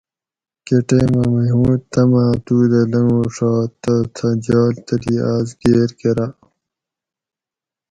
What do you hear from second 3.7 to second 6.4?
تہ تھہ جال تلی آس گیر کۤرا